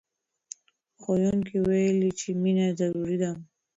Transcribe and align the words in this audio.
ښوونکي 1.01 1.55
وویل 1.59 1.99
چې 2.19 2.27
مینه 2.41 2.67
ضروري 2.79 3.17
ده. 3.23 3.31